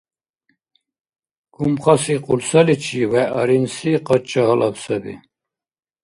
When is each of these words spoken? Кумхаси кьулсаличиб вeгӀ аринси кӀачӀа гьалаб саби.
Кумхаси 1.53 2.15
кьулсаличиб 2.25 3.09
вeгӀ 3.11 3.31
аринси 3.39 3.93
кӀачӀа 4.07 4.41
гьалаб 4.47 4.75
саби. 4.83 5.13